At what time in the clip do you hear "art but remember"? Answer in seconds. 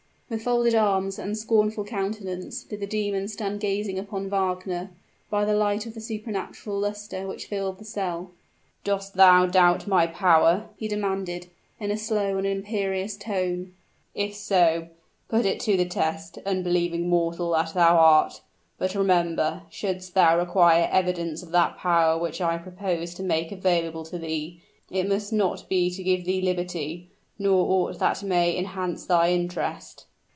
17.97-19.63